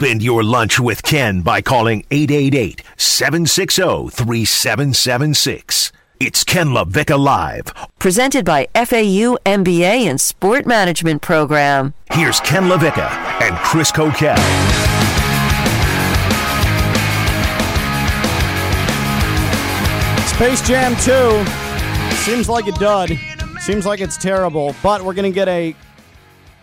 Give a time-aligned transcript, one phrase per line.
[0.00, 5.92] Spend your lunch with Ken by calling 888 760 3776.
[6.18, 7.66] It's Ken LaVicka Live.
[7.98, 11.92] Presented by FAU MBA and Sport Management Program.
[12.12, 13.10] Here's Ken LaVicka
[13.42, 14.38] and Chris Coquette.
[20.26, 23.10] Space Jam 2 seems like a dud.
[23.60, 25.76] Seems like it's terrible, but we're going to get a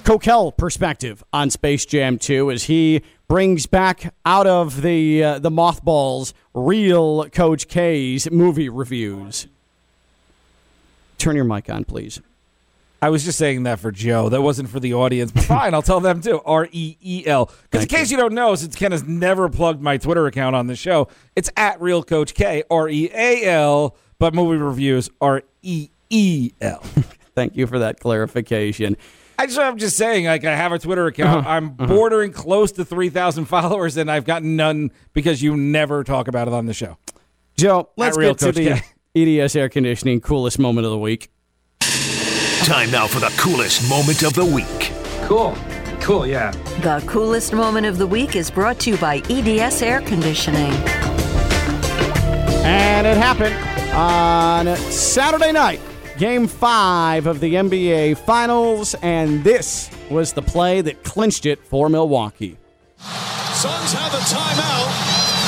[0.04, 5.52] Coquel perspective on Space Jam 2 as he brings back out of the uh, the
[5.52, 9.48] mothballs real Coach K's movie reviews.
[11.18, 12.22] Turn your mic on, please.
[13.02, 14.30] I was just saying that for Joe.
[14.30, 15.32] That wasn't for the audience.
[15.32, 16.42] But fine, I'll tell them too.
[16.46, 17.52] R E E L.
[17.64, 18.18] Because in case you.
[18.18, 21.80] don't know, since Ken has never plugged my Twitter account on the show, it's at
[21.80, 23.96] Real Coach K R E A L.
[24.20, 26.80] But movie reviews are E E L.
[27.36, 28.98] Thank you for that clarification.
[29.40, 31.46] I just, I'm just saying, like, I have a Twitter account.
[31.46, 31.50] Uh-huh.
[31.50, 36.48] I'm bordering close to 3,000 followers, and I've gotten none because you never talk about
[36.48, 36.98] it on the show.
[37.56, 38.82] Joe, let's Real get to the
[39.16, 39.40] K.
[39.42, 41.32] EDS air conditioning coolest moment of the week.
[42.64, 44.92] Time now for the coolest moment of the week.
[45.28, 45.56] Cool.
[46.02, 46.52] Cool, yeah.
[46.82, 50.72] The coolest moment of the week is brought to you by EDS Air Conditioning.
[52.64, 53.56] And it happened
[53.94, 55.82] on Saturday night,
[56.18, 61.90] game five of the NBA Finals, and this was the play that clinched it for
[61.90, 62.58] Milwaukee.
[63.54, 64.90] Suns have a timeout.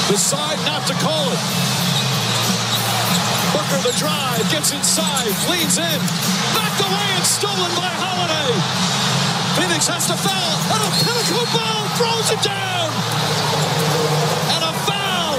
[0.09, 1.41] Decide not to call it.
[3.49, 5.99] Booker the drive, gets inside, leans in,
[6.53, 8.53] knocked away and stolen by Holiday.
[9.57, 12.89] Phoenix has to foul, and a pinnacle ball throws it down.
[14.53, 15.37] And a foul.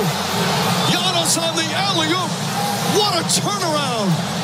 [0.91, 2.31] Giannis on the alley-oop.
[2.99, 4.40] What a turnaround.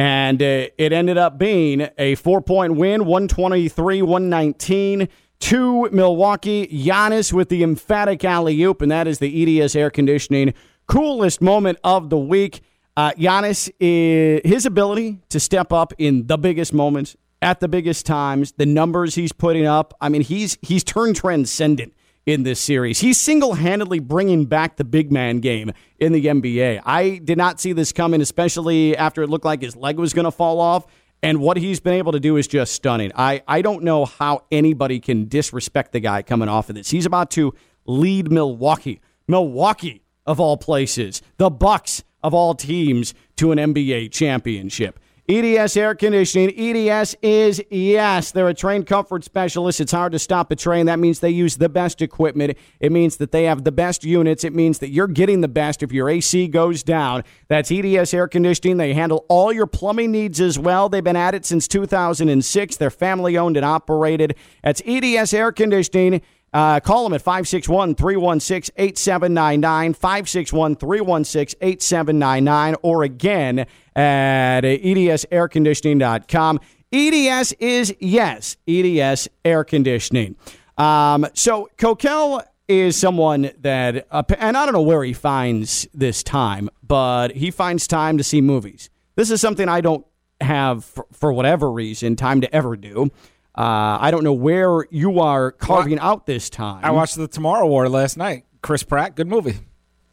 [0.00, 5.08] And uh, it ended up being a four point win, 123 119
[5.40, 6.66] to Milwaukee.
[6.68, 10.54] Giannis with the emphatic alley oop, and that is the EDS air conditioning
[10.86, 12.62] coolest moment of the week.
[12.96, 18.06] Uh, Giannis, i- his ability to step up in the biggest moments at the biggest
[18.06, 19.92] times, the numbers he's putting up.
[20.00, 21.92] I mean, he's he's turned transcendent
[22.30, 23.00] in this series.
[23.00, 26.80] He's single handedly bringing back the big man game in the NBA.
[26.84, 30.24] I did not see this coming, especially after it looked like his leg was going
[30.24, 30.86] to fall off.
[31.22, 33.12] And what he's been able to do is just stunning.
[33.14, 36.90] I, I don't know how anybody can disrespect the guy coming off of this.
[36.90, 37.52] He's about to
[37.84, 39.00] lead Milwaukee.
[39.28, 44.98] Milwaukee, of all places, the Bucks of all teams, to an NBA championship.
[45.30, 46.50] EDS Air Conditioning.
[46.58, 48.32] EDS is yes.
[48.32, 49.80] They're a Trane comfort specialist.
[49.80, 50.86] It's hard to stop a Trane.
[50.86, 52.58] That means they use the best equipment.
[52.80, 54.42] It means that they have the best units.
[54.42, 57.22] It means that you're getting the best if your AC goes down.
[57.46, 58.78] That's EDS Air Conditioning.
[58.78, 60.88] They handle all your plumbing needs as well.
[60.88, 62.76] They've been at it since 2006.
[62.76, 64.34] They're family owned and operated.
[64.64, 66.22] That's EDS Air Conditioning.
[66.52, 76.60] Uh, call them at 561 316 8799, 561 316 8799, or again at edsairconditioning.com.
[76.92, 80.34] EDS is, yes, EDS air conditioning.
[80.76, 86.22] Um, so, Coquel is someone that, uh, and I don't know where he finds this
[86.22, 88.90] time, but he finds time to see movies.
[89.14, 90.04] This is something I don't
[90.40, 93.10] have, for, for whatever reason, time to ever do.
[93.60, 96.82] Uh, I don't know where you are carving out this time.
[96.82, 98.46] I watched the Tomorrow War last night.
[98.62, 99.58] Chris Pratt, good movie.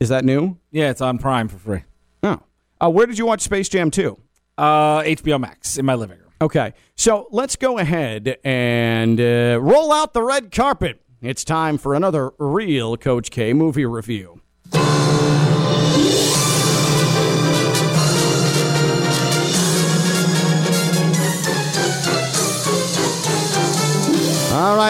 [0.01, 0.57] Is that new?
[0.69, 1.83] Yeah, it's on Prime for free.
[2.23, 2.41] Oh.
[2.81, 4.17] Uh, where did you watch Space Jam 2?
[4.57, 6.31] Uh, HBO Max in my living room.
[6.41, 11.01] Okay, so let's go ahead and uh, roll out the red carpet.
[11.21, 14.41] It's time for another real Coach K movie review.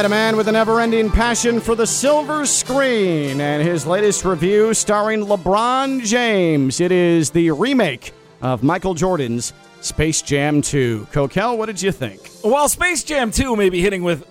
[0.06, 4.74] A man with a never ending passion for the silver screen and his latest review
[4.74, 6.80] starring LeBron James.
[6.80, 11.08] It is the remake of Michael Jordan's Space Jam 2.
[11.12, 12.28] Coquel, what did you think?
[12.42, 14.28] While Space Jam 2 may be hitting with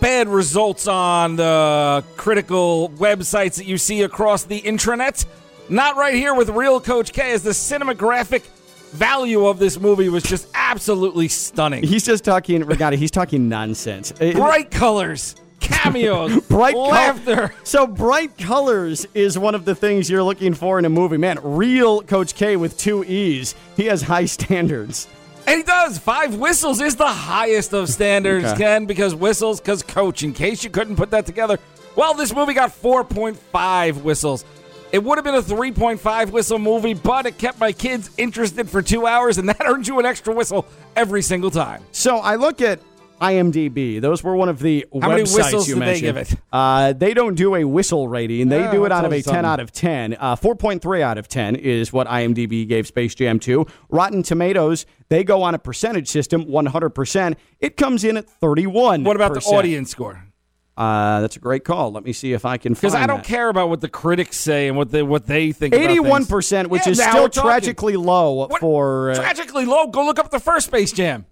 [0.00, 5.24] bad results on the critical websites that you see across the intranet,
[5.68, 8.42] not right here with Real Coach K, as the cinematographic
[8.92, 11.82] value of this movie was just absolutely stunning.
[11.84, 14.12] He's just talking, Regatta, he's talking nonsense.
[14.20, 17.54] Uh, Bright colors, cameos, bright col- laughter.
[17.64, 21.16] so bright colors is one of the things you're looking for in a movie.
[21.16, 23.54] Man, real Coach K with two E's.
[23.76, 25.06] He has high standards.
[25.46, 25.98] And he does.
[25.98, 28.58] Five whistles is the highest of standards, Okay.
[28.58, 30.22] Ken, because whistles, because coach.
[30.22, 31.58] In case you couldn't put that together,
[31.96, 34.44] well, this movie got 4.5 whistles.
[34.92, 38.82] It would have been a 3.5 whistle movie, but it kept my kids interested for
[38.82, 40.66] two hours, and that earned you an extra whistle
[40.96, 41.82] every single time.
[41.92, 42.80] So I look at
[43.20, 44.00] IMDb.
[44.00, 46.06] Those were one of the How many websites whistles you did they mentioned.
[46.06, 46.34] give it?
[46.52, 48.48] Uh, they don't do a whistle rating.
[48.48, 49.44] They Yeah, do it out of a you 10 something.
[49.44, 50.16] out of 10.
[50.18, 53.66] Uh, 4.3 out of 10 is what IMDb gave Space Jam 2.
[53.90, 57.36] Rotten Tomatoes, they go on a percentage system, 100%.
[57.60, 59.04] It comes in at 31.
[59.04, 60.24] What about the audience score?
[60.76, 61.92] Uh, that's a great call.
[61.92, 63.26] Let me see if I can find Because I don't that.
[63.26, 65.74] care about what the critics say and what they what they think.
[65.74, 67.50] Eighty-one percent, which Yeah, is still talking.
[67.50, 69.10] tragically low What- for.
[69.10, 69.88] Uh, tragically low.
[69.88, 71.26] Go look up the first Space Jam.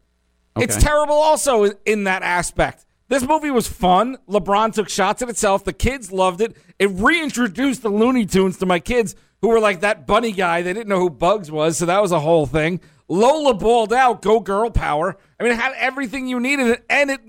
[0.58, 2.84] It's terrible also in, in that aspect.
[3.08, 4.18] This movie was fun.
[4.28, 5.64] LeBron took shots at itself.
[5.64, 6.56] The kids loved it.
[6.78, 10.60] It reintroduced the Looney Tunes to my kids who were like that bunny guy.
[10.62, 12.80] They didn't know who Bugs was, so that was a whole thing.
[13.08, 14.20] Lola balled out.
[14.20, 15.16] Go girl power.
[15.40, 17.20] I mean, it had everything you needed, and it.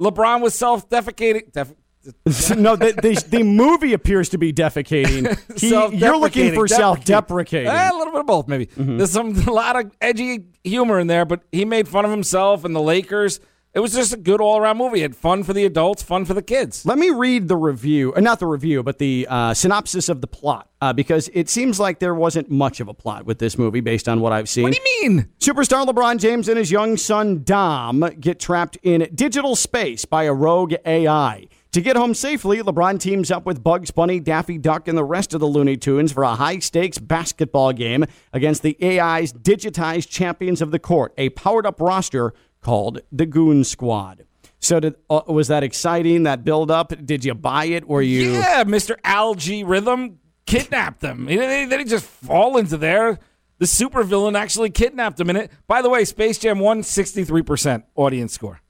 [0.00, 1.52] LeBron was self-defecating.
[1.52, 1.72] Def-
[2.56, 5.26] no, the, the, the movie appears to be defecating.
[5.58, 7.68] He- you're looking for Self-deprecating, self-deprecating.
[7.68, 8.68] Eh, a little bit of both, maybe.
[8.76, 12.64] There's some a lot of edgy humor in there, but he made fun of himself
[12.64, 13.40] and the Lakers.
[13.74, 15.00] It was just a good all around movie.
[15.00, 16.86] It had fun for the adults, fun for the kids.
[16.86, 20.28] Let me read the review, uh, not the review, but the uh, synopsis of the
[20.28, 23.80] plot, uh, because it seems like there wasn't much of a plot with this movie
[23.80, 24.62] based on what I've seen.
[24.62, 25.28] What do you mean?
[25.40, 30.32] Superstar LeBron James and his young son Dom get trapped in digital space by a
[30.32, 31.48] rogue AI.
[31.72, 35.34] To get home safely, LeBron teams up with Bugs Bunny, Daffy Duck, and the rest
[35.34, 40.62] of the Looney Tunes for a high stakes basketball game against the AI's digitized champions
[40.62, 42.32] of the court, a powered up roster
[42.64, 44.24] called the Goon Squad.
[44.58, 46.22] So, did, uh, was that exciting?
[46.24, 46.92] That build up?
[47.04, 47.86] Did you buy it?
[47.86, 48.32] Were you?
[48.32, 48.96] Yeah, Mr.
[49.04, 51.28] Al-G Rhythm kidnapped them.
[51.28, 53.18] He- They, just fall into there.
[53.58, 55.50] The supervillain actually kidnapped them in it.
[55.66, 58.60] By the way, Space Jam won 63% audience score.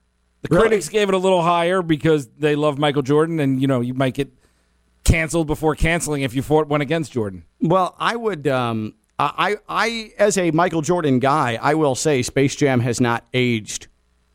[0.43, 0.63] The Really?
[0.69, 3.95] critics gave it a little higher because they love Michael Jordan, and you know you
[3.95, 4.31] might get
[5.05, 7.45] canceled before canceling if you fought went against Jordan.
[7.61, 8.47] Well, I would.
[8.49, 13.25] Um, I, I, as a Michael Jordan guy, I will say Space Jam has not
[13.33, 13.87] aged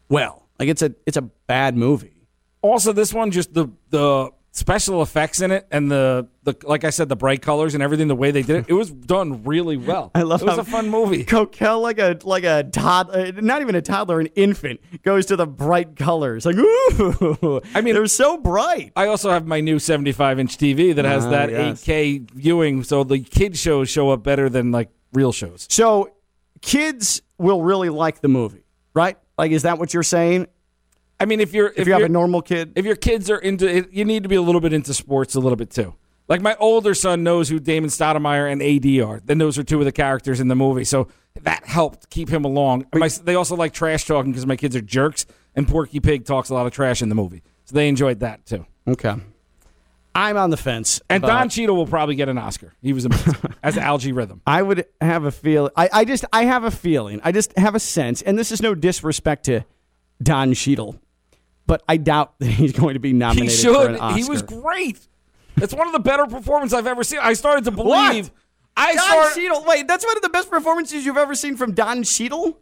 [0.07, 0.47] well.
[0.57, 2.27] Like it's a, it's a bad movie.
[2.61, 6.89] Also, this one just the the special effects in it and the the like I
[6.89, 9.77] said the bright colors and everything the way they did it it was done really
[9.77, 10.09] well.
[10.15, 11.23] I love it was a fun movie.
[11.25, 15.45] Coquel, like a like a toddler, not even a toddler, an infant, goes to the
[15.45, 16.45] bright colors.
[16.45, 17.61] Like, ooh!
[17.75, 18.91] I mean- they're so bright.
[18.95, 21.83] I also have my new 75 inch TV that has Ah, that yes.
[21.83, 25.67] 8K viewing, so the kid shows show up better than like real shows.
[25.69, 26.11] So,
[26.61, 28.63] kids will really like the movie,
[28.93, 29.17] right?
[29.37, 30.47] Like, is that what you're saying?
[31.19, 33.37] I mean, if you're if, If you have a normal kid, if your kids are
[33.37, 35.95] into you need to be a little bit into sports a little bit too.
[36.27, 39.19] Like my older son knows who Damon Stoudemire and AD are.
[39.25, 41.07] Then those are two of the characters in the movie, so
[41.41, 42.85] that helped keep him along.
[42.93, 45.25] My, they also like trash talking because my kids are jerks,
[45.55, 48.45] and Porky Pig talks a lot of trash in the movie, so they enjoyed that
[48.45, 48.65] too.
[48.87, 49.15] okay.
[50.15, 51.01] I'm on the fence.
[51.09, 52.73] And Don Cheadle will probably get an Oscar.
[52.81, 54.41] He was amazing as an Al-G Rhythm.
[54.45, 55.69] I would have a feel.
[55.77, 57.21] I, I just I have a feeling.
[57.23, 59.61] I just have a sense, and this is no disrespect to
[60.21, 60.99] Don Cheadle,
[61.69, 63.99] but I doubt that he's going to be He nominated for an should.
[63.99, 64.17] Oscar.
[64.17, 65.07] He was great.
[65.57, 67.19] It's one of the better performances I've ever seen.
[67.21, 68.25] I started to believe.
[68.25, 68.31] What?
[68.75, 69.65] I Don started Cheadle.
[69.67, 72.57] Wait, that's one of the best performances you've ever seen from Don Cheadle.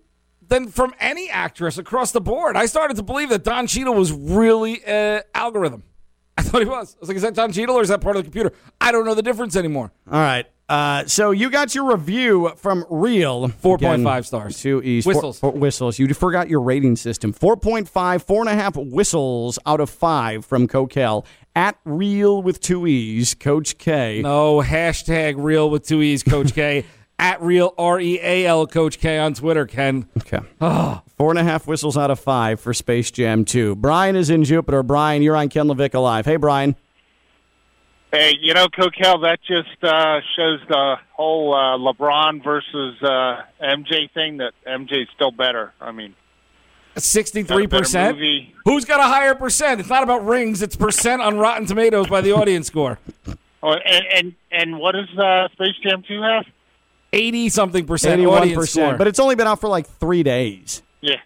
[0.46, 2.58] then from any actress across the board.
[2.58, 5.84] I started to believe that Don Cheadle was really uh, algorithm.
[6.48, 6.96] I thought he was.
[6.96, 8.54] I was like, is that Don Cheadle or is that part of the computer?
[8.80, 9.92] I don't know the difference anymore.
[10.10, 10.46] All right.
[10.70, 13.48] Uh, so you got your review from Real.
[13.48, 14.62] 4.5 stars.
[14.62, 15.04] Two E's.
[15.06, 15.40] Four- Whistles.
[15.40, 16.00] four whistles.
[16.00, 17.34] You forgot your rating system.
[17.34, 21.26] 4.5, four and a half whistles out of five from Coquel.
[21.56, 24.22] At Real with two E's, Coach K.
[24.22, 26.86] No hashtag real with two E's, Coach K.
[27.20, 30.08] At real R E A L, Coach K on Twitter, Ken.
[30.18, 30.40] Okay.
[31.18, 33.76] Four and a half whistles out of five for Space Jam 2.
[33.76, 34.84] Brian is in Jupiter.
[34.84, 36.26] Brian, you're on Ken LaVicka Live.
[36.26, 36.76] Hey, Brian.
[38.12, 44.12] Hey, you know, Coquel, that just uh, shows the whole uh, LeBron versus uh, MJ
[44.14, 45.74] thing that MJ's still better.
[45.82, 46.16] I mean,
[46.96, 48.54] 63%?
[48.64, 49.80] Who's got a higher percent?
[49.80, 50.62] It's not about rings.
[50.62, 53.00] It's percent on Rotten Tomatoes by the audience score.
[53.62, 56.46] oh, and, and and what does uh, Space Jam 2 have?
[57.18, 58.98] Eighty something percent 81%.
[58.98, 60.82] But it's only been out for like three days.
[61.02, 61.20] Yeah.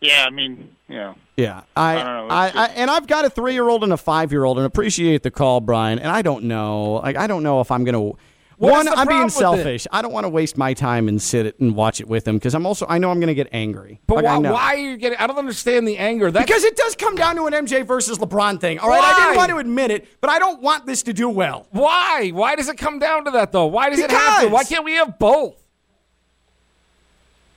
[0.00, 1.14] Yeah, I mean, you know.
[1.36, 4.66] Yeah, I, don't know, I, I, and I've got a three-year-old and a five-year-old, and
[4.66, 5.98] appreciate the call, Brian.
[5.98, 8.12] And I don't know, like, I don't know if I'm gonna.
[8.58, 9.32] What one, I'm being it?
[9.32, 9.86] selfish.
[9.92, 12.36] I don't want to waste my time and sit it and watch it with him
[12.36, 12.86] because I'm also.
[12.88, 14.00] I know I'm gonna get angry.
[14.06, 14.52] But Like, why, I know.
[14.54, 15.18] why are you getting?
[15.18, 16.30] I don't understand the anger.
[16.30, 18.78] That's Because it does come down to an MJ versus LeBron thing.
[18.78, 21.28] All right, I didn't want to admit it, but I don't want this to do
[21.28, 21.66] well.
[21.70, 22.30] why.
[22.32, 23.66] Why does it come down to that though?
[23.66, 24.48] Why does it have to?
[24.48, 25.62] Why can't we have both?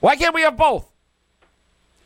[0.01, 0.89] Why can't we have both?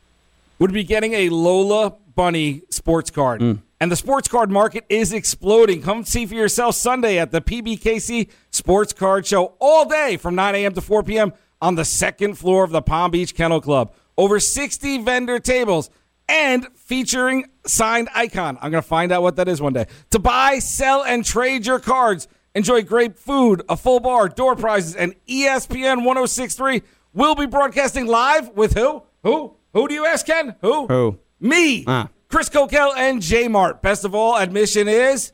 [0.59, 3.43] would be getting a Lola Bunny sports card.
[3.43, 3.52] Hmm.
[3.78, 5.83] And the sports card market is exploding.
[5.83, 10.55] Come see for yourself Sunday at the PBKC Sports Card Show all day from 9
[10.55, 10.73] a.m.
[10.73, 11.35] to 4 p.m.
[11.66, 13.92] on the second floor of the Palm Beach Kennel Club.
[14.16, 15.90] Over 60 vendor tables
[16.28, 18.56] and featuring signed icon.
[18.62, 19.87] I'm going to find out what that is one day.
[20.11, 22.28] To buy, sell, and trade your cards.
[22.54, 26.82] Enjoy great food, a full bar, door prizes, and ESPN 1063
[27.12, 29.02] will be broadcasting live with who?
[29.25, 29.56] Who?
[29.73, 30.54] Who do you ask, Ken?
[30.61, 30.87] Who?
[30.87, 31.18] Who?
[31.40, 31.82] Me.
[31.88, 32.11] Ah.
[32.28, 33.82] Chris Coquel and J Mart.
[33.82, 35.32] Best of all, admission is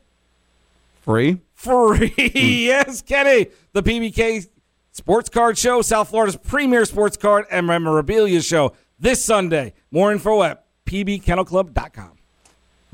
[1.03, 1.41] Free?
[1.55, 2.15] free.
[2.35, 3.49] yes, Kenny.
[3.73, 4.49] The PBK
[4.93, 9.73] Sports Card Show, South Florida's premier sports card and memorabilia show this Sunday.
[9.91, 12.13] More info at pbkennelclub.com.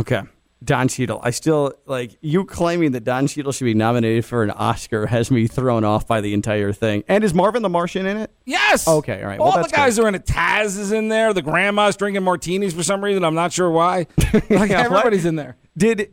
[0.00, 0.23] Okay.
[0.62, 1.21] Don Cheadle.
[1.23, 5.31] I still like you claiming that Don Cheadle should be nominated for an Oscar has
[5.31, 7.05] me thrown off by the entire thing.
[7.09, 8.33] And is Marvin the Martian in it?
[8.45, 8.87] Yes.
[8.87, 9.38] Okay, all right.
[9.40, 10.25] All Well, the guys are in it.
[10.25, 11.33] Taz is in there.
[11.33, 13.25] The grandma's drinking martinis for some reason.
[13.25, 14.07] I'm not sure why.
[14.33, 14.73] like Yeah, what?
[14.73, 15.57] everybody's in there.
[15.76, 16.12] Did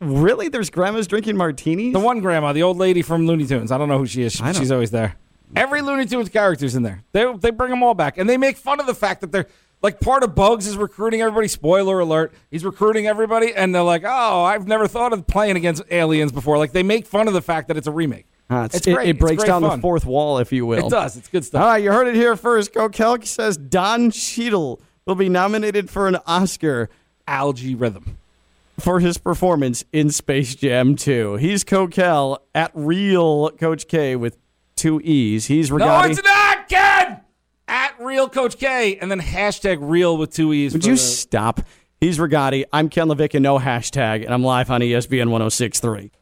[0.00, 0.48] really?
[0.48, 1.94] There's grandmas drinking martinis.
[1.94, 3.72] The one grandma, the old lady from Looney Tunes.
[3.72, 4.40] I don't know who she is.
[4.40, 5.16] I She's always there.
[5.54, 7.02] Every Looney Tunes character's in there.
[7.12, 9.46] They they bring them all back, and they make fun of the fact that they're
[9.82, 11.48] like part of Bugs is recruiting everybody.
[11.48, 15.82] Spoiler alert: he's recruiting everybody, and they're like, "Oh, I've never thought of playing against
[15.90, 18.26] aliens before." Like they make fun of the fact that it's a remake.
[18.50, 19.08] Ah, it's- it's it, great.
[19.08, 19.78] it breaks down fun.
[19.78, 20.86] the fourth wall, if you will.
[20.86, 21.16] It does.
[21.16, 21.62] It's good stuff.
[21.62, 22.72] All right, you heard it here first.
[22.72, 26.88] Kokelk says Don Cheadle will be nominated for an Oscar
[27.26, 28.18] Al-G Rhythm.
[28.78, 31.36] for his performance in Space Jam 2.
[31.36, 34.36] He's Kokel at real Coach K with
[34.86, 35.46] two E's.
[35.46, 37.20] He's No, it's not, Ken.
[37.66, 40.72] At real Coach K, and then hashtag real with two e's.
[40.72, 41.60] Would you the- stop?
[42.00, 42.64] He's Rigotti.
[42.72, 46.12] I'm Ken Levick and no hashtag, and I'm live on ESPN 1063.